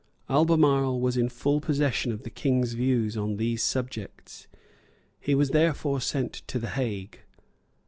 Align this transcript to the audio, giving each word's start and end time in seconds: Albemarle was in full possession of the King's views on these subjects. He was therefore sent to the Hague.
Albemarle 0.31 0.99
was 0.99 1.15
in 1.15 1.29
full 1.29 1.61
possession 1.61 2.11
of 2.11 2.23
the 2.23 2.31
King's 2.31 2.73
views 2.73 3.15
on 3.15 3.37
these 3.37 3.61
subjects. 3.61 4.47
He 5.19 5.35
was 5.35 5.51
therefore 5.51 6.01
sent 6.01 6.33
to 6.47 6.57
the 6.57 6.69
Hague. 6.71 7.19